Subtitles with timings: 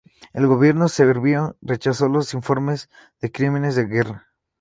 [0.33, 2.89] El Gobierno serbio rechazó los informes
[3.21, 4.29] de crímenes de guerra.